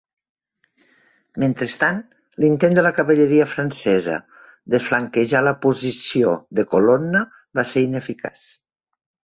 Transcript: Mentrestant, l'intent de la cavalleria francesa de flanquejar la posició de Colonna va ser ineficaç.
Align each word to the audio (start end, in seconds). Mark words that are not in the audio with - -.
Mentrestant, 1.43 1.99
l'intent 2.45 2.73
de 2.79 2.85
la 2.87 2.93
cavalleria 3.01 3.47
francesa 3.53 4.17
de 4.75 4.83
flanquejar 4.89 5.45
la 5.51 5.57
posició 5.69 6.37
de 6.61 6.69
Colonna 6.75 7.27
va 7.61 7.69
ser 7.75 7.87
ineficaç. 7.93 8.47